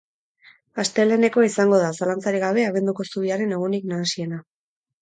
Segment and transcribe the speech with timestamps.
[0.83, 4.43] Astelehenekoa izango da, zalantzarik gabe, abenduko zubiaren egunik nahasiena.